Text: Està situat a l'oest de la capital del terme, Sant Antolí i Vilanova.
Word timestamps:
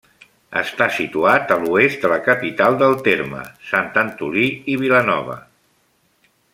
Està 0.61 0.85
situat 0.99 1.53
a 1.55 1.57
l'oest 1.65 2.07
de 2.07 2.11
la 2.13 2.17
capital 2.29 2.79
del 2.81 2.97
terme, 3.09 3.45
Sant 3.71 3.93
Antolí 4.07 4.49
i 4.75 4.83
Vilanova. 4.87 5.41